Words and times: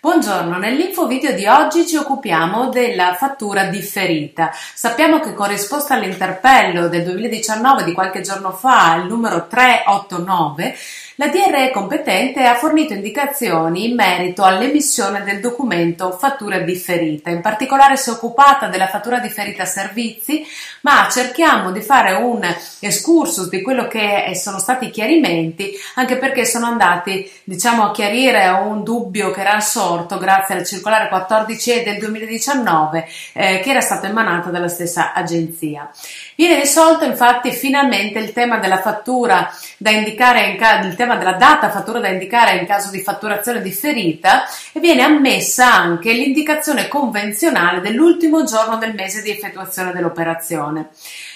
Buongiorno, 0.00 0.58
nell'info 0.58 1.08
video 1.08 1.32
di 1.32 1.44
oggi 1.46 1.84
ci 1.84 1.96
occupiamo 1.96 2.68
della 2.68 3.16
fattura 3.16 3.64
differita. 3.64 4.52
Sappiamo 4.52 5.18
che 5.18 5.34
con 5.34 5.48
risposta 5.48 5.94
all'interpello 5.94 6.86
del 6.86 7.02
2019 7.02 7.82
di 7.82 7.94
qualche 7.94 8.20
giorno 8.20 8.52
fa, 8.52 8.94
il 8.94 9.06
numero 9.08 9.48
389, 9.48 10.76
la 11.20 11.26
DRE 11.26 11.72
competente 11.72 12.44
ha 12.44 12.54
fornito 12.54 12.92
indicazioni 12.92 13.88
in 13.88 13.96
merito 13.96 14.44
all'emissione 14.44 15.24
del 15.24 15.40
documento 15.40 16.12
fattura 16.12 16.60
differita. 16.60 17.28
In 17.28 17.40
particolare 17.40 17.96
si 17.96 18.08
è 18.08 18.12
occupata 18.12 18.68
della 18.68 18.86
fattura 18.86 19.18
differita 19.18 19.64
servizi, 19.64 20.46
ma 20.82 21.08
cerchiamo 21.10 21.72
di 21.72 21.80
fare 21.80 22.12
un 22.12 22.44
excursus 22.78 23.48
di 23.48 23.62
quello 23.62 23.88
che 23.88 24.30
sono 24.36 24.60
stati 24.60 24.86
i 24.86 24.90
chiarimenti, 24.90 25.72
anche 25.96 26.18
perché 26.18 26.44
sono 26.44 26.66
andati, 26.66 27.28
diciamo, 27.42 27.86
a 27.86 27.90
chiarire 27.90 28.46
un 28.50 28.84
dubbio 28.84 29.32
che 29.32 29.40
era 29.40 29.58
sorto 29.58 30.18
grazie 30.18 30.54
alla 30.54 30.64
circolare 30.64 31.10
14E 31.10 31.82
del 31.82 31.98
2019 31.98 33.08
eh, 33.32 33.58
che 33.58 33.70
era 33.70 33.80
stata 33.80 34.06
emanata 34.06 34.50
dalla 34.50 34.68
stessa 34.68 35.12
agenzia. 35.12 35.90
Viene 36.36 36.60
risolto 36.60 37.04
infatti 37.04 37.50
finalmente 37.50 38.20
il 38.20 38.32
tema 38.32 38.58
della 38.58 38.80
fattura 38.80 39.52
da 39.76 39.90
indicare 39.90 40.46
in 40.46 40.56
caso 40.56 40.86
tema 41.08 41.16
della 41.16 41.32
data 41.32 41.70
fattura 41.70 42.00
da 42.00 42.08
indicare 42.08 42.58
in 42.58 42.66
caso 42.66 42.90
di 42.90 43.00
fatturazione 43.00 43.62
differita 43.62 44.44
e 44.72 44.80
viene 44.80 45.02
ammessa 45.02 45.72
anche 45.72 46.12
l'indicazione 46.12 46.86
convenzionale 46.86 47.80
dell'ultimo 47.80 48.44
giorno 48.44 48.76
del 48.76 48.94
mese 48.94 49.22
di 49.22 49.30
effettuazione 49.30 49.92
dell'operazione. 49.92 50.90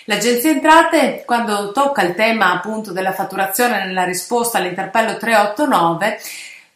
L'Agenzia 0.04 0.50
Entrate, 0.50 1.22
quando 1.24 1.72
tocca 1.72 2.02
il 2.02 2.14
tema 2.14 2.52
appunto 2.52 2.92
della 2.92 3.12
fatturazione 3.12 3.86
nella 3.86 4.04
risposta 4.04 4.58
all'interpello 4.58 5.16
389, 5.16 6.20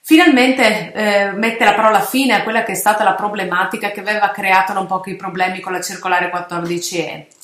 finalmente 0.00 0.92
eh, 0.92 1.32
mette 1.32 1.64
la 1.64 1.74
parola 1.74 2.00
fine 2.00 2.34
a 2.34 2.42
quella 2.42 2.62
che 2.62 2.72
è 2.72 2.76
stata 2.76 3.04
la 3.04 3.14
problematica 3.14 3.90
che 3.90 4.00
aveva 4.00 4.30
creato 4.30 4.72
non 4.72 4.86
pochi 4.86 5.16
problemi 5.16 5.60
con 5.60 5.72
la 5.72 5.82
circolare 5.82 6.30
14E 6.32 7.35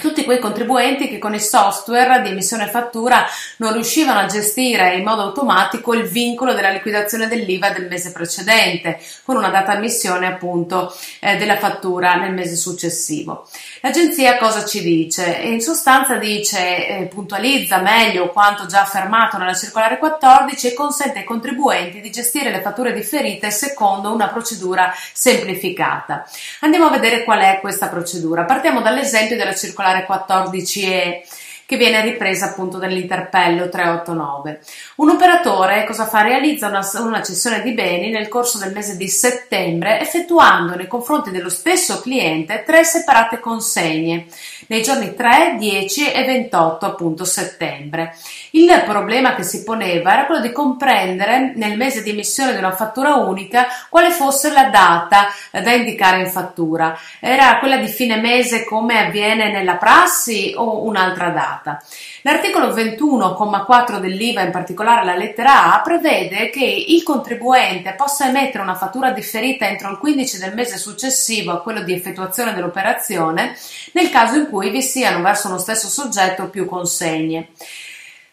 tutti 0.00 0.24
quei 0.24 0.38
contribuenti 0.38 1.08
che 1.08 1.18
con 1.18 1.34
il 1.34 1.40
software 1.40 2.22
di 2.22 2.30
emissione 2.30 2.66
fattura 2.68 3.26
non 3.56 3.72
riuscivano 3.72 4.20
a 4.20 4.26
gestire 4.26 4.94
in 4.94 5.04
modo 5.04 5.22
automatico 5.22 5.94
il 5.94 6.06
vincolo 6.08 6.54
della 6.54 6.70
liquidazione 6.70 7.28
dell'IVA 7.28 7.70
del 7.70 7.88
mese 7.88 8.12
precedente, 8.12 9.00
con 9.24 9.36
una 9.36 9.48
data 9.48 9.74
emissione 9.74 10.26
appunto 10.26 10.94
eh, 11.20 11.36
della 11.36 11.58
fattura 11.58 12.14
nel 12.14 12.32
mese 12.32 12.56
successivo. 12.56 13.48
L'agenzia 13.80 14.36
cosa 14.38 14.64
ci 14.64 14.82
dice? 14.82 15.24
In 15.42 15.60
sostanza 15.60 16.16
dice, 16.16 16.86
eh, 16.86 17.04
puntualizza 17.06 17.78
meglio 17.78 18.28
quanto 18.28 18.66
già 18.66 18.82
affermato 18.82 19.38
nella 19.38 19.54
circolare 19.54 19.98
14 19.98 20.68
e 20.68 20.74
consente 20.74 21.18
ai 21.18 21.24
contribuenti 21.24 22.00
di 22.00 22.10
gestire 22.10 22.50
le 22.50 22.60
fatture 22.60 22.92
differite 22.92 23.50
secondo 23.50 24.12
una 24.12 24.28
procedura 24.28 24.92
semplificata. 25.12 26.26
Andiamo 26.60 26.86
a 26.86 26.90
vedere 26.90 27.24
qual 27.24 27.40
è 27.40 27.58
questa 27.60 27.88
procedura. 27.88 28.44
Partiamo 28.44 28.80
dall'esempio 28.80 29.36
della 29.36 29.54
circolare 29.54 29.87
circolare 29.88 30.06
14E 30.06 31.22
che 31.68 31.76
viene 31.76 32.00
ripresa 32.00 32.46
appunto 32.46 32.78
dall'interpello 32.78 33.68
389. 33.68 34.60
Un 34.96 35.10
operatore 35.10 35.84
cosa 35.84 36.06
fa? 36.06 36.22
Realizza 36.22 36.68
una, 36.68 36.80
una, 37.00 37.22
cessione 37.22 37.60
di 37.60 37.72
beni 37.72 38.08
nel 38.08 38.28
corso 38.28 38.56
del 38.56 38.72
mese 38.72 38.96
di 38.96 39.06
settembre 39.06 40.00
effettuando 40.00 40.74
nei 40.76 40.86
confronti 40.86 41.30
dello 41.30 41.50
stesso 41.50 42.00
cliente 42.00 42.62
tre 42.64 42.84
separate 42.84 43.38
consegne 43.38 44.24
nei 44.68 44.82
giorni 44.82 45.14
3, 45.14 45.56
10 45.58 46.10
e 46.10 46.24
28 46.24 46.86
appunto 46.86 47.26
settembre. 47.26 48.16
Il 48.52 48.82
problema 48.86 49.34
che 49.34 49.42
si 49.42 49.62
poneva 49.62 50.14
era 50.14 50.24
quello 50.24 50.40
di 50.40 50.52
comprendere 50.52 51.52
nel 51.54 51.76
mese 51.76 52.02
di 52.02 52.08
emissione 52.08 52.52
di 52.52 52.58
una 52.58 52.74
fattura 52.74 53.16
unica 53.16 53.66
quale 53.90 54.10
fosse 54.10 54.50
la 54.52 54.70
data 54.70 55.26
da 55.50 55.72
indicare 55.72 56.20
in 56.20 56.30
fattura. 56.30 56.98
Era 57.20 57.58
quella 57.58 57.76
di 57.76 57.88
fine 57.88 58.16
mese 58.16 58.64
come 58.64 59.06
avviene 59.06 59.52
nella 59.52 59.76
prassi 59.76 60.54
o 60.56 60.86
un'altra 60.86 61.28
data? 61.28 61.56
Applicata. 61.58 61.82
L'articolo 62.22 62.72
21,4 62.72 63.98
dell'IVA, 63.98 64.42
in 64.42 64.50
particolare 64.50 65.04
la 65.04 65.14
lettera 65.14 65.74
A, 65.74 65.80
prevede 65.80 66.50
che 66.50 66.64
il 66.64 67.02
contribuente 67.02 67.94
possa 67.94 68.28
emettere 68.28 68.62
una 68.62 68.74
fattura 68.74 69.10
differita 69.10 69.66
entro 69.66 69.90
il 69.90 69.98
15 69.98 70.38
del 70.38 70.54
mese 70.54 70.78
successivo 70.78 71.52
a 71.52 71.60
quello 71.60 71.82
di 71.82 71.92
effettuazione 71.92 72.54
dell'operazione, 72.54 73.56
nel 73.92 74.10
caso 74.10 74.36
in 74.36 74.48
cui 74.48 74.70
vi 74.70 74.82
siano 74.82 75.22
verso 75.22 75.48
uno 75.48 75.58
stesso 75.58 75.88
soggetto 75.88 76.48
più 76.48 76.66
consegne. 76.66 77.50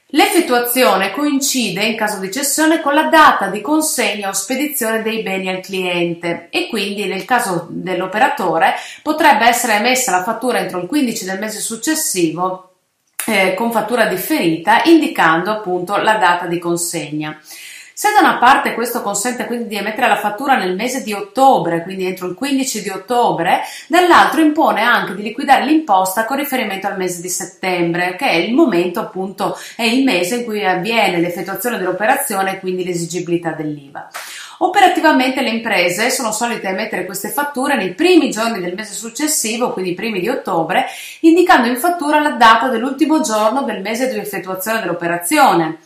L'effettuazione 0.10 1.12
coincide 1.12 1.84
in 1.84 1.98
caso 1.98 2.20
di 2.20 2.32
cessione 2.32 2.80
con 2.80 2.94
la 2.94 3.08
data 3.08 3.48
di 3.48 3.60
consegna 3.60 4.30
o 4.30 4.34
spedizione 4.34 5.02
dei 5.02 5.24
beni 5.24 5.50
al 5.50 5.62
cliente 5.62 6.48
e 6.52 6.68
quindi 6.70 7.06
nel 7.06 7.26
caso 7.26 7.68
dell'operatore 7.70 8.76
potrebbe 9.02 9.48
essere 9.48 9.74
emessa 9.74 10.12
la 10.12 10.24
fattura 10.24 10.60
entro 10.60 10.80
il 10.80 10.88
15 10.88 11.26
del 11.26 11.40
mese 11.40 11.60
successivo 11.60 12.75
eh, 13.26 13.54
con 13.54 13.72
fattura 13.72 14.06
differita 14.06 14.84
indicando 14.84 15.52
appunto 15.52 15.96
la 15.98 16.16
data 16.16 16.46
di 16.46 16.60
consegna. 16.60 17.40
Se 17.98 18.12
da 18.12 18.20
una 18.20 18.40
parte 18.40 18.74
questo 18.74 19.02
consente 19.02 19.46
quindi 19.46 19.68
di 19.68 19.78
emettere 19.78 20.10
la 20.10 20.18
fattura 20.18 20.58
nel 20.58 20.76
mese 20.76 21.02
di 21.02 21.14
ottobre, 21.14 21.82
quindi 21.82 22.06
entro 22.06 22.28
il 22.28 22.36
15 22.36 22.82
di 22.82 22.90
ottobre, 22.90 23.62
dall'altro 23.88 24.42
impone 24.42 24.82
anche 24.82 25.16
di 25.16 25.24
liquidare 25.24 25.64
l'imposta 25.64 26.26
con 26.26 26.36
riferimento 26.36 26.88
al 26.88 26.98
mese 26.98 27.22
di 27.22 27.30
settembre, 27.30 28.18
che 28.18 28.28
è 28.28 28.34
il 28.34 28.54
momento 28.54 29.00
appunto, 29.00 29.58
è 29.78 29.84
il 29.84 30.04
mese 30.04 30.36
in 30.36 30.44
cui 30.44 30.66
avviene 30.66 31.22
l'effettuazione 31.22 31.78
dell'operazione 31.78 32.56
e 32.56 32.60
quindi 32.60 32.84
l'esigibilità 32.84 33.52
dell'IVA. 33.52 34.10
Operativamente 34.60 35.42
le 35.42 35.50
imprese 35.50 36.10
sono 36.10 36.32
solite 36.32 36.68
emettere 36.68 37.06
queste 37.06 37.30
fatture 37.30 37.76
nei 37.76 37.94
primi 37.94 38.30
giorni 38.30 38.60
del 38.60 38.74
mese 38.74 38.94
successivo, 38.94 39.74
quindi 39.74 39.92
i 39.92 39.96
primi 39.96 40.20
di 40.20 40.30
ottobre, 40.30 40.86
indicando 41.22 41.68
in 41.68 41.78
fattura 41.78 42.20
la 42.20 42.32
data 42.32 42.70
dell'ultimo 42.70 43.22
giorno 43.22 43.64
del 43.64 43.82
mese 43.82 44.08
di 44.08 44.18
effettuazione 44.18 44.80
dell'operazione. 44.80 45.80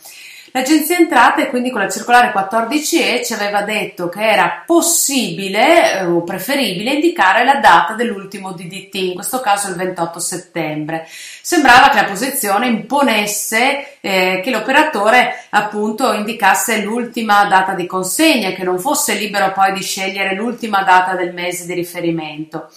L'Agenzia 0.52 0.96
Entrate 0.96 1.48
quindi 1.48 1.70
con 1.70 1.80
la 1.80 1.88
circolare 1.88 2.32
14E 2.32 3.24
ci 3.24 3.34
aveva 3.34 3.62
detto 3.62 4.08
che 4.08 4.20
era 4.20 4.64
possibile 4.66 6.00
eh, 6.00 6.04
o 6.04 6.24
preferibile 6.24 6.94
indicare 6.94 7.44
la 7.44 7.56
data 7.56 7.92
dell'ultimo 7.94 8.52
DDT, 8.52 8.94
in 8.96 9.14
questo 9.14 9.40
caso 9.40 9.68
il 9.68 9.76
28 9.76 10.18
settembre. 10.18 11.06
Sembrava 11.08 11.90
che 11.90 12.00
la 12.00 12.08
posizione 12.08 12.66
imponesse 12.66 13.98
eh, 14.00 14.40
che 14.42 14.50
l'operatore 14.50 15.46
appunto 15.50 16.12
indicasse 16.12 16.82
l'ultima 16.82 17.44
data 17.44 17.74
di 17.74 17.86
consegna, 17.86 18.50
che 18.50 18.64
non 18.64 18.80
fosse 18.80 19.14
libero 19.14 19.52
poi 19.52 19.72
di 19.72 19.82
scegliere 19.82 20.34
l'ultima 20.34 20.82
data 20.82 21.14
del 21.14 21.32
mese 21.32 21.64
di 21.64 21.74
riferimento 21.74 22.68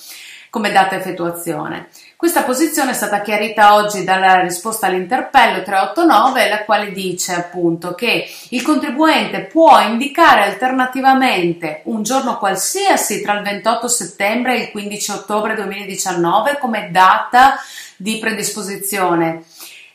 come 0.51 0.71
data 0.71 0.95
effettuazione. 0.95 1.87
Questa 2.23 2.43
posizione 2.43 2.91
è 2.91 2.93
stata 2.93 3.19
chiarita 3.19 3.75
oggi 3.75 4.05
dalla 4.05 4.39
risposta 4.39 4.87
all'interpello 4.87 5.61
389, 5.61 6.47
la 6.47 6.63
quale 6.63 6.93
dice 6.93 7.33
appunto 7.33 7.95
che 7.95 8.25
il 8.51 8.61
contribuente 8.61 9.41
può 9.41 9.77
indicare 9.81 10.45
alternativamente 10.45 11.81
un 11.83 12.01
giorno 12.01 12.37
qualsiasi 12.37 13.21
tra 13.21 13.33
il 13.33 13.43
28 13.43 13.87
settembre 13.89 14.55
e 14.55 14.61
il 14.61 14.71
15 14.71 15.11
ottobre 15.11 15.53
2019 15.55 16.59
come 16.59 16.87
data 16.91 17.55
di 17.97 18.19
predisposizione 18.19 19.43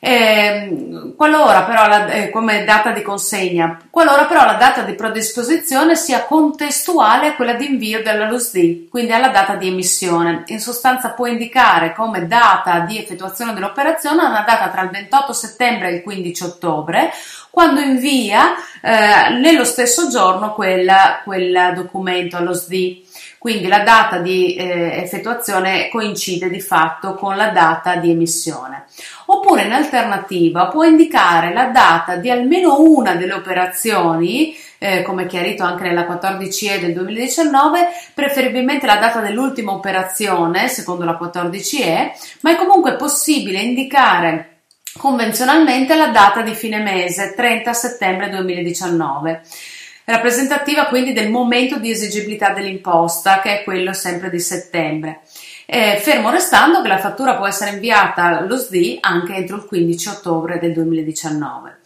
eh, 0.00 1.12
qualora 1.16 1.64
però 1.64 1.88
la, 1.88 2.06
eh, 2.06 2.30
come 2.30 2.64
data 2.64 2.92
di 2.92 3.02
consegna, 3.02 3.80
qualora 3.90 4.26
però 4.26 4.44
la 4.44 4.54
data 4.54 4.82
di 4.82 4.94
predisposizione 4.94 5.96
sia 5.96 6.24
contestuale 6.24 7.28
a 7.28 7.34
quella 7.34 7.54
di 7.54 7.66
invio 7.66 8.02
della 8.02 8.28
LUSD, 8.28 8.88
quindi 8.88 9.12
alla 9.12 9.28
data 9.28 9.56
di 9.56 9.66
emissione. 9.66 10.44
In 10.46 10.60
sostanza 10.60 11.10
può 11.10 11.26
indicare 11.26 11.94
come 11.94 12.26
data 12.26 12.80
di 12.80 12.98
effettuazione 12.98 13.52
dell'operazione 13.52 14.24
una 14.24 14.44
data 14.46 14.68
tra 14.68 14.82
il 14.82 14.90
28 14.90 15.32
settembre 15.32 15.88
e 15.88 15.94
il 15.94 16.02
15 16.02 16.44
ottobre, 16.44 17.10
quando 17.50 17.80
invia 17.80 18.54
eh, 18.80 19.30
nello 19.40 19.64
stesso 19.64 20.08
giorno 20.08 20.54
quel, 20.54 20.88
quel 21.24 21.72
documento 21.74 22.36
allo 22.36 22.54
SD. 22.54 23.06
Quindi 23.38 23.68
la 23.68 23.80
data 23.80 24.18
di 24.18 24.56
eh, 24.56 25.00
effettuazione 25.00 25.88
coincide 25.90 26.50
di 26.50 26.60
fatto 26.60 27.14
con 27.14 27.36
la 27.36 27.50
data 27.50 27.94
di 27.96 28.10
emissione. 28.10 28.86
Oppure 29.26 29.62
in 29.62 29.72
alternativa 29.72 30.66
può 30.66 30.82
indicare 30.82 31.52
la 31.52 31.66
data 31.66 32.16
di 32.16 32.30
almeno 32.30 32.80
una 32.80 33.14
delle 33.14 33.34
operazioni, 33.34 34.56
eh, 34.78 35.02
come 35.02 35.26
chiarito 35.26 35.62
anche 35.62 35.84
nella 35.84 36.06
14E 36.06 36.80
del 36.80 36.92
2019, 36.94 37.88
preferibilmente 38.12 38.86
la 38.86 38.96
data 38.96 39.20
dell'ultima 39.20 39.72
operazione, 39.72 40.66
secondo 40.68 41.04
la 41.04 41.18
14E, 41.20 42.10
ma 42.40 42.50
è 42.50 42.56
comunque 42.56 42.96
possibile 42.96 43.60
indicare 43.60 44.62
convenzionalmente 44.98 45.94
la 45.94 46.08
data 46.08 46.42
di 46.42 46.54
fine 46.54 46.78
mese, 46.78 47.34
30 47.36 47.72
settembre 47.72 48.30
2019 48.30 49.42
rappresentativa 50.12 50.86
quindi 50.86 51.12
del 51.12 51.30
momento 51.30 51.78
di 51.78 51.90
esigibilità 51.90 52.50
dell'imposta, 52.50 53.40
che 53.40 53.60
è 53.60 53.64
quello 53.64 53.92
sempre 53.92 54.30
di 54.30 54.40
settembre. 54.40 55.20
Eh, 55.66 55.98
fermo 56.00 56.30
restando 56.30 56.80
che 56.80 56.88
la 56.88 56.98
fattura 56.98 57.36
può 57.36 57.46
essere 57.46 57.72
inviata 57.72 58.38
allo 58.38 58.56
SDI 58.56 58.98
anche 59.02 59.34
entro 59.34 59.56
il 59.56 59.66
15 59.66 60.08
ottobre 60.08 60.58
del 60.58 60.72
2019. 60.72 61.80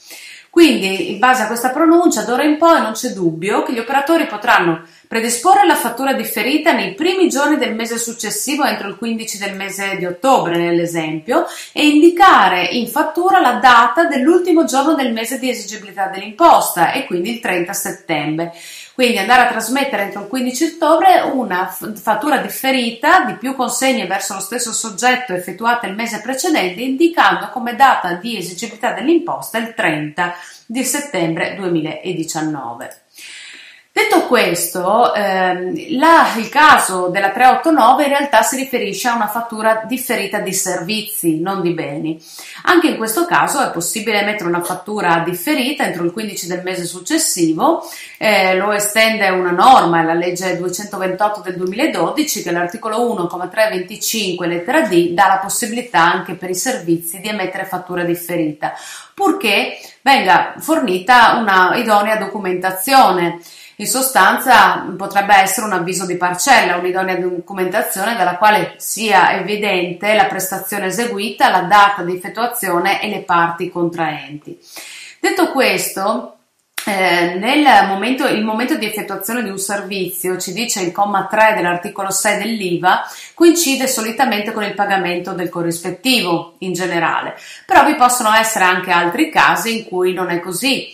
Quindi, 0.52 1.12
in 1.12 1.18
base 1.18 1.44
a 1.44 1.46
questa 1.46 1.70
pronuncia, 1.70 2.24
d'ora 2.24 2.42
in 2.42 2.58
poi 2.58 2.82
non 2.82 2.92
c'è 2.92 3.08
dubbio 3.14 3.62
che 3.62 3.72
gli 3.72 3.78
operatori 3.78 4.26
potranno 4.26 4.82
predisporre 5.08 5.66
la 5.66 5.74
fattura 5.74 6.12
differita 6.12 6.72
nei 6.72 6.92
primi 6.92 7.30
giorni 7.30 7.56
del 7.56 7.74
mese 7.74 7.96
successivo 7.96 8.62
entro 8.62 8.88
il 8.88 8.96
15 8.96 9.38
del 9.38 9.56
mese 9.56 9.96
di 9.96 10.04
ottobre, 10.04 10.58
nell'esempio, 10.58 11.46
e 11.72 11.86
indicare 11.86 12.66
in 12.66 12.86
fattura 12.86 13.40
la 13.40 13.54
data 13.54 14.04
dell'ultimo 14.04 14.66
giorno 14.66 14.94
del 14.94 15.14
mese 15.14 15.38
di 15.38 15.48
esigibilità 15.48 16.08
dell'imposta 16.08 16.92
e 16.92 17.06
quindi 17.06 17.30
il 17.30 17.40
30 17.40 17.72
settembre. 17.72 18.52
Quindi 18.94 19.18
andare 19.18 19.42
a 19.42 19.50
trasmettere 19.50 20.02
entro 20.02 20.22
il 20.22 20.28
15 20.28 20.64
ottobre 20.64 21.20
una 21.32 21.66
fattura 21.66 22.36
differita 22.38 23.24
di 23.24 23.34
più 23.34 23.54
consegne 23.54 24.06
verso 24.06 24.34
lo 24.34 24.40
stesso 24.40 24.72
soggetto 24.72 25.32
effettuata 25.32 25.86
il 25.86 25.94
mese 25.94 26.20
precedente, 26.20 26.82
indicando 26.82 27.48
come 27.48 27.74
data 27.74 28.14
di 28.14 28.36
esigibilità 28.36 28.92
dell'imposta 28.92 29.56
il 29.56 29.72
30 29.74 30.34
di 30.66 30.84
settembre 30.84 31.54
2019. 31.54 33.00
Detto 33.94 34.26
questo, 34.26 35.12
ehm, 35.12 35.98
la, 35.98 36.32
il 36.38 36.48
caso 36.48 37.08
della 37.08 37.28
389 37.28 38.04
in 38.04 38.08
realtà 38.08 38.40
si 38.40 38.56
riferisce 38.56 39.08
a 39.08 39.14
una 39.14 39.28
fattura 39.28 39.82
differita 39.86 40.38
di 40.38 40.54
servizi, 40.54 41.40
non 41.40 41.60
di 41.60 41.74
beni. 41.74 42.18
Anche 42.62 42.88
in 42.88 42.96
questo 42.96 43.26
caso 43.26 43.62
è 43.62 43.70
possibile 43.70 44.20
emettere 44.20 44.48
una 44.48 44.62
fattura 44.62 45.18
differita 45.18 45.84
entro 45.84 46.04
il 46.04 46.12
15 46.12 46.46
del 46.46 46.62
mese 46.62 46.86
successivo, 46.86 47.86
eh, 48.16 48.56
lo 48.56 48.72
estende 48.72 49.28
una 49.28 49.50
norma, 49.50 50.02
la 50.02 50.14
legge 50.14 50.56
228 50.56 51.42
del 51.42 51.56
2012, 51.56 52.42
che 52.42 52.50
l'articolo 52.50 53.10
1,325 53.12 54.46
lettera 54.46 54.80
D 54.88 55.10
dà 55.10 55.26
la 55.26 55.38
possibilità 55.38 56.00
anche 56.00 56.32
per 56.32 56.48
i 56.48 56.54
servizi 56.54 57.20
di 57.20 57.28
emettere 57.28 57.66
fattura 57.66 58.04
differita, 58.04 58.72
purché 59.12 59.76
venga 60.00 60.54
fornita 60.56 61.36
una 61.36 61.72
idonea 61.74 62.16
documentazione. 62.16 63.38
In 63.76 63.86
sostanza 63.86 64.86
potrebbe 64.96 65.34
essere 65.34 65.66
un 65.66 65.72
avviso 65.72 66.04
di 66.06 66.16
parcella, 66.16 66.76
un'idonea 66.76 67.16
documentazione 67.16 68.16
dalla 68.16 68.36
quale 68.36 68.74
sia 68.76 69.34
evidente 69.34 70.14
la 70.14 70.26
prestazione 70.26 70.86
eseguita, 70.86 71.50
la 71.50 71.62
data 71.62 72.02
di 72.02 72.14
effettuazione 72.14 73.02
e 73.02 73.08
le 73.08 73.22
parti 73.22 73.70
contraenti. 73.70 74.58
Detto 75.18 75.50
questo, 75.50 76.36
eh, 76.84 77.34
nel 77.38 77.86
momento, 77.86 78.24
momento 78.42 78.76
di 78.76 78.86
effettuazione 78.86 79.42
di 79.42 79.50
un 79.50 79.58
servizio, 79.58 80.36
ci 80.36 80.52
dice 80.52 80.82
il 80.82 80.90
comma 80.90 81.26
3 81.26 81.54
dell'articolo 81.54 82.10
6 82.10 82.38
dell'IVA, 82.38 83.08
coincide 83.34 83.86
solitamente 83.86 84.52
con 84.52 84.64
il 84.64 84.74
pagamento 84.74 85.32
del 85.32 85.48
corrispettivo 85.48 86.56
in 86.58 86.72
generale, 86.72 87.36
però 87.64 87.84
vi 87.84 87.94
possono 87.94 88.34
essere 88.34 88.64
anche 88.64 88.90
altri 88.90 89.30
casi 89.30 89.78
in 89.78 89.84
cui 89.84 90.12
non 90.12 90.30
è 90.30 90.40
così. 90.40 90.92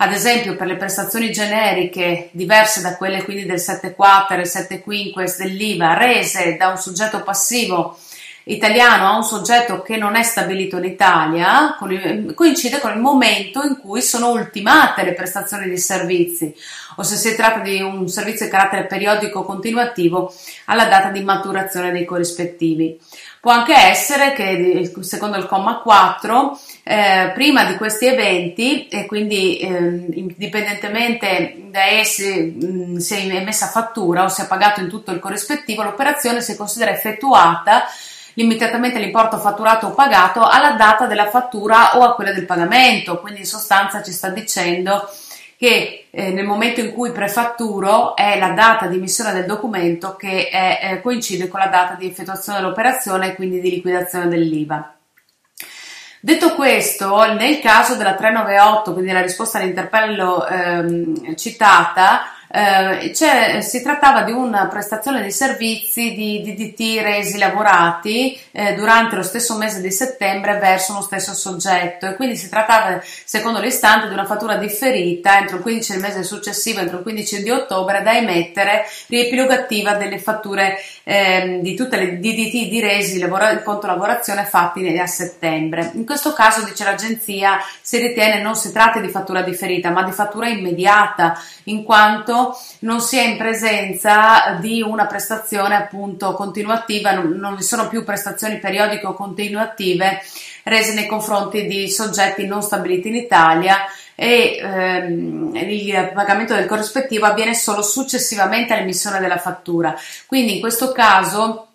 Ad 0.00 0.12
esempio, 0.12 0.54
per 0.54 0.68
le 0.68 0.76
prestazioni 0.76 1.32
generiche 1.32 2.28
diverse 2.30 2.80
da 2.80 2.96
quelle 2.96 3.24
quindi 3.24 3.44
del 3.44 3.58
7 3.58 3.88
e 3.88 4.46
7 4.46 4.80
quinques 4.80 5.38
dell'IVA, 5.38 5.98
rese 5.98 6.56
da 6.56 6.68
un 6.68 6.76
soggetto 6.76 7.22
passivo 7.24 7.98
italiano 8.48 9.06
a 9.06 9.16
un 9.16 9.24
soggetto 9.24 9.82
che 9.82 9.96
non 9.96 10.16
è 10.16 10.22
stabilito 10.22 10.78
in 10.78 10.84
Italia, 10.84 11.76
coincide 12.34 12.78
con 12.78 12.92
il 12.92 13.00
momento 13.00 13.62
in 13.62 13.78
cui 13.78 14.00
sono 14.00 14.30
ultimate 14.30 15.04
le 15.04 15.12
prestazioni 15.12 15.68
di 15.68 15.78
servizi 15.78 16.54
o 16.96 17.02
se 17.02 17.16
si 17.16 17.36
tratta 17.36 17.60
di 17.60 17.80
un 17.80 18.08
servizio 18.08 18.46
di 18.46 18.50
carattere 18.50 18.86
periodico 18.86 19.44
continuativo 19.44 20.32
alla 20.66 20.86
data 20.86 21.10
di 21.10 21.22
maturazione 21.22 21.92
dei 21.92 22.04
corrispettivi. 22.04 22.98
Può 23.40 23.52
anche 23.52 23.74
essere 23.74 24.32
che, 24.32 24.90
secondo 25.00 25.36
il 25.36 25.46
comma 25.46 25.78
4, 25.78 26.58
eh, 26.82 27.30
prima 27.34 27.64
di 27.64 27.76
questi 27.76 28.06
eventi, 28.06 28.88
e 28.88 29.06
quindi 29.06 29.58
eh, 29.58 30.06
indipendentemente 30.12 31.68
da 31.70 31.84
essi 31.84 32.56
mh, 32.60 32.96
sia 32.96 33.18
emessa 33.18 33.66
fattura 33.66 34.24
o 34.24 34.28
sia 34.28 34.46
pagato 34.46 34.80
in 34.80 34.88
tutto 34.88 35.12
il 35.12 35.20
corrispettivo, 35.20 35.84
l'operazione 35.84 36.40
si 36.40 36.56
considera 36.56 36.90
effettuata 36.90 37.84
limitatamente 38.38 38.98
all'importo 38.98 39.38
fatturato 39.38 39.88
o 39.88 39.94
pagato 39.94 40.46
alla 40.46 40.72
data 40.72 41.06
della 41.06 41.28
fattura 41.28 41.98
o 41.98 42.04
a 42.04 42.14
quella 42.14 42.32
del 42.32 42.46
pagamento. 42.46 43.18
Quindi 43.18 43.40
in 43.40 43.46
sostanza 43.46 44.00
ci 44.00 44.12
sta 44.12 44.28
dicendo 44.28 45.10
che 45.56 46.06
eh, 46.10 46.30
nel 46.30 46.46
momento 46.46 46.78
in 46.78 46.92
cui 46.92 47.10
prefatturo 47.10 48.14
è 48.14 48.38
la 48.38 48.50
data 48.50 48.86
di 48.86 48.96
emissione 48.96 49.32
del 49.32 49.44
documento 49.44 50.14
che 50.14 50.48
è, 50.48 50.78
eh, 50.80 51.00
coincide 51.00 51.48
con 51.48 51.58
la 51.58 51.66
data 51.66 51.94
di 51.94 52.06
effettuazione 52.06 52.60
dell'operazione 52.60 53.30
e 53.32 53.34
quindi 53.34 53.60
di 53.60 53.70
liquidazione 53.70 54.28
dell'IVA. 54.28 54.94
Detto 56.20 56.54
questo, 56.54 57.32
nel 57.34 57.58
caso 57.58 57.96
della 57.96 58.14
398, 58.14 58.92
quindi 58.92 59.10
la 59.10 59.20
risposta 59.20 59.58
all'interpello 59.58 60.46
ehm, 60.46 61.34
citata, 61.34 62.37
eh, 62.50 63.62
si 63.62 63.82
trattava 63.82 64.22
di 64.22 64.32
una 64.32 64.66
prestazione 64.66 65.22
di 65.22 65.30
servizi 65.30 66.14
di 66.14 66.42
DDT 66.42 67.02
resi 67.02 67.38
lavorati 67.38 68.38
eh, 68.52 68.74
durante 68.74 69.16
lo 69.16 69.22
stesso 69.22 69.56
mese 69.56 69.80
di 69.80 69.90
settembre 69.90 70.58
verso 70.58 70.92
uno 70.92 71.02
stesso 71.02 71.34
soggetto 71.34 72.06
e 72.06 72.14
quindi 72.16 72.36
si 72.36 72.48
trattava, 72.48 73.00
secondo 73.24 73.60
l'istante, 73.60 74.08
di 74.08 74.14
una 74.14 74.24
fattura 74.24 74.56
differita 74.56 75.38
entro 75.38 75.56
il 75.56 75.62
15 75.62 75.92
del 75.92 76.00
mese 76.00 76.22
successivo, 76.22 76.80
entro 76.80 76.98
il 76.98 77.02
15 77.02 77.42
di 77.42 77.50
ottobre, 77.50 78.02
da 78.02 78.16
emettere 78.16 78.86
riepilogativa 79.08 79.94
delle 79.94 80.18
fatture 80.18 80.78
eh, 81.04 81.58
di 81.62 81.74
tutte 81.74 81.96
le 81.96 82.18
DDT 82.18 82.68
di 82.68 82.80
resi 82.80 83.18
lavora- 83.18 83.62
conto 83.62 83.86
lavorazione 83.86 84.44
fatti 84.44 84.86
a 84.98 85.06
settembre. 85.06 85.90
In 85.94 86.06
questo 86.06 86.32
caso, 86.32 86.64
dice 86.64 86.84
l'agenzia, 86.84 87.58
si 87.80 87.98
ritiene 87.98 88.40
non 88.40 88.56
si 88.56 88.72
tratti 88.72 89.00
di 89.00 89.08
fattura 89.08 89.42
differita, 89.42 89.90
ma 89.90 90.02
di 90.02 90.12
fattura 90.12 90.48
immediata, 90.48 91.38
in 91.64 91.82
quanto 91.82 92.37
non 92.80 93.00
si 93.00 93.16
è 93.16 93.22
in 93.22 93.36
presenza 93.36 94.58
di 94.60 94.82
una 94.82 95.06
prestazione 95.06 95.76
appunto 95.76 96.32
continuativa, 96.32 97.12
non, 97.12 97.54
vi 97.56 97.62
sono 97.62 97.88
più 97.88 98.04
prestazioni 98.04 98.58
periodiche 98.58 99.06
o 99.06 99.14
continuative 99.14 100.20
rese 100.64 100.94
nei 100.94 101.06
confronti 101.06 101.66
di 101.66 101.88
soggetti 101.90 102.46
non 102.46 102.62
stabiliti 102.62 103.08
in 103.08 103.16
Italia 103.16 103.78
e 104.14 104.58
ehm, 104.60 105.54
il 105.54 106.10
pagamento 106.12 106.54
del 106.54 106.66
corrispettivo 106.66 107.24
avviene 107.26 107.54
solo 107.54 107.82
successivamente 107.82 108.74
all'emissione 108.74 109.20
della 109.20 109.38
fattura. 109.38 109.94
Quindi 110.26 110.54
in 110.54 110.60
questo 110.60 110.92
caso 110.92 111.67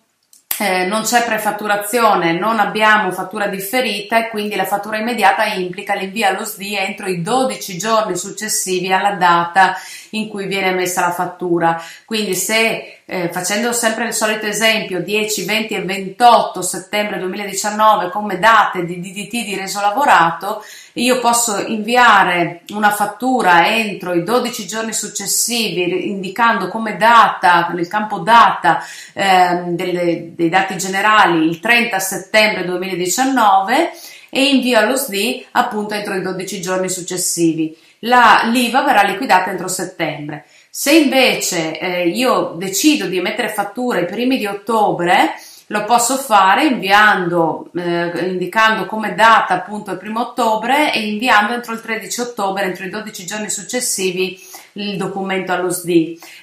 eh, 0.58 0.86
non 0.86 1.02
c'è 1.02 1.24
prefatturazione, 1.24 2.38
non 2.38 2.60
abbiamo 2.60 3.10
fattura 3.10 3.48
differita 3.48 4.18
e 4.18 4.28
quindi 4.28 4.54
la 4.54 4.64
fattura 4.64 4.98
immediata 4.98 5.44
implica 5.46 5.94
l'invio 5.94 6.28
allo 6.28 6.44
SDI 6.44 6.76
entro 6.76 7.06
i 7.06 7.22
12 7.22 7.76
giorni 7.76 8.16
successivi 8.16 8.92
alla 8.92 9.14
data 9.14 9.74
in 10.10 10.28
cui 10.28 10.46
viene 10.46 10.68
emessa 10.68 11.00
la 11.00 11.12
fattura. 11.12 11.82
Quindi 12.04 12.34
se 12.34 13.00
eh, 13.06 13.28
facendo 13.30 13.72
sempre 13.72 14.06
il 14.06 14.14
solito 14.14 14.46
esempio 14.46 15.02
10, 15.02 15.44
20 15.44 15.74
e 15.74 15.82
28 15.82 16.62
settembre 16.62 17.18
2019 17.18 18.08
come 18.10 18.38
date 18.38 18.84
di 18.86 18.98
DDT 18.98 19.44
di 19.44 19.56
reso 19.56 19.80
lavorato, 19.80 20.64
io 20.94 21.18
posso 21.20 21.58
inviare 21.58 22.62
una 22.70 22.90
fattura 22.90 23.66
entro 23.68 24.14
i 24.14 24.22
12 24.22 24.66
giorni 24.66 24.92
successivi 24.92 26.08
indicando 26.08 26.68
come 26.68 26.96
data 26.96 27.68
nel 27.74 27.88
campo 27.88 28.20
data 28.20 28.82
eh, 29.12 29.62
delle, 29.66 30.32
dei 30.34 30.48
dati 30.48 30.76
generali 30.78 31.46
il 31.46 31.60
30 31.60 31.98
settembre 31.98 32.64
2019 32.64 33.90
e 34.30 34.48
invio 34.48 34.78
allo 34.78 34.96
SDI 34.96 35.46
appunto 35.52 35.94
entro 35.94 36.14
i 36.14 36.22
12 36.22 36.60
giorni 36.60 36.88
successivi. 36.88 37.76
La, 38.00 38.42
l'IVA 38.50 38.82
verrà 38.82 39.02
liquidata 39.02 39.50
entro 39.50 39.68
settembre. 39.68 40.46
Se 40.76 40.90
invece 40.90 41.78
eh, 41.78 42.08
io 42.08 42.54
decido 42.56 43.06
di 43.06 43.18
emettere 43.18 43.48
fattura 43.48 44.00
i 44.00 44.06
primi 44.06 44.38
di 44.38 44.46
ottobre, 44.46 45.34
lo 45.68 45.84
posso 45.84 46.16
fare 46.16 46.64
inviando, 46.64 47.70
eh, 47.76 48.26
indicando 48.26 48.84
come 48.86 49.14
data 49.14 49.54
appunto 49.54 49.92
il 49.92 49.98
primo 49.98 50.22
ottobre 50.22 50.92
e 50.92 51.06
inviando 51.06 51.52
entro 51.52 51.74
il 51.74 51.80
13 51.80 52.20
ottobre, 52.22 52.64
entro 52.64 52.86
i 52.86 52.90
12 52.90 53.24
giorni 53.24 53.50
successivi, 53.50 54.36
il 54.72 54.96
documento 54.96 55.52
allo. 55.52 55.68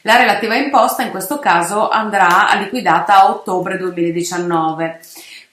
La 0.04 0.16
relativa 0.16 0.56
imposta 0.56 1.04
in 1.04 1.12
questo 1.12 1.38
caso 1.40 1.90
andrà 1.90 2.54
liquidata 2.58 3.24
a 3.24 3.32
ottobre 3.32 3.78
2019. 3.78 5.02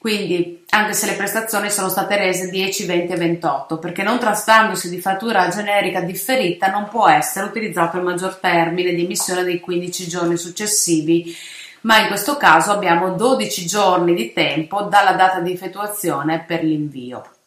Quindi, 0.08 0.64
anche 0.70 0.94
se 0.94 1.04
le 1.04 1.16
prestazioni 1.16 1.68
sono 1.68 1.90
state 1.90 2.16
rese 2.16 2.48
10, 2.48 2.86
20 2.86 3.12
e 3.12 3.16
28, 3.16 3.76
perché 3.76 4.02
non 4.02 4.18
trattandosi 4.18 4.88
di 4.88 5.02
fattura 5.02 5.50
generica 5.50 6.00
differita 6.00 6.70
non 6.70 6.88
può 6.88 7.06
essere 7.06 7.44
utilizzato 7.44 7.98
il 7.98 8.04
maggior 8.04 8.36
termine 8.36 8.94
di 8.94 9.04
emissione 9.04 9.44
dei 9.44 9.60
15 9.60 10.08
giorni 10.08 10.38
successivi, 10.38 11.36
ma 11.82 11.98
in 11.98 12.06
questo 12.06 12.38
caso 12.38 12.70
abbiamo 12.70 13.16
12 13.16 13.66
giorni 13.66 14.14
di 14.14 14.32
tempo 14.32 14.84
dalla 14.84 15.12
data 15.12 15.40
di 15.40 15.52
effettuazione 15.52 16.42
per 16.42 16.64
l'invio. 16.64 17.37